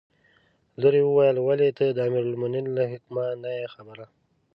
[0.79, 4.05] لور یې وویل: ولې ته د امیرالمؤمنین له حکمه نه یې خبره.